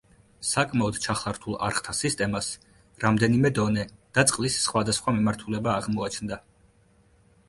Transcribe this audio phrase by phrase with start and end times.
[0.51, 2.47] საკმაოდ ჩახლართულ არხთა სისტემას
[3.03, 3.83] რამდენიმე დონე
[4.19, 6.41] და წყლის სხვადასხვა მიმართულება აღმოაჩნდა.